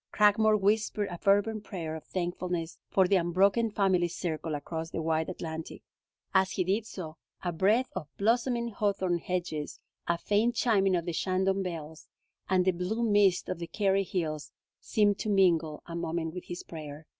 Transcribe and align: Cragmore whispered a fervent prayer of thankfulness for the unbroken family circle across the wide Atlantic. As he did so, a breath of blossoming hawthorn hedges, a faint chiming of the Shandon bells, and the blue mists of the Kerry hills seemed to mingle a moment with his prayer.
Cragmore 0.11 0.59
whispered 0.59 1.09
a 1.09 1.17
fervent 1.19 1.63
prayer 1.63 1.95
of 1.95 2.03
thankfulness 2.05 2.79
for 2.89 3.07
the 3.07 3.17
unbroken 3.17 3.69
family 3.69 4.07
circle 4.07 4.55
across 4.55 4.89
the 4.89 4.99
wide 4.99 5.29
Atlantic. 5.29 5.83
As 6.33 6.53
he 6.53 6.63
did 6.63 6.87
so, 6.87 7.17
a 7.43 7.51
breath 7.51 7.87
of 7.95 8.07
blossoming 8.17 8.69
hawthorn 8.69 9.19
hedges, 9.19 9.79
a 10.07 10.17
faint 10.17 10.55
chiming 10.55 10.95
of 10.95 11.05
the 11.05 11.13
Shandon 11.13 11.61
bells, 11.61 12.07
and 12.49 12.65
the 12.65 12.71
blue 12.71 13.03
mists 13.03 13.47
of 13.47 13.59
the 13.59 13.67
Kerry 13.67 14.01
hills 14.03 14.51
seemed 14.79 15.19
to 15.19 15.29
mingle 15.29 15.83
a 15.85 15.95
moment 15.95 16.33
with 16.33 16.45
his 16.45 16.63
prayer. 16.63 17.05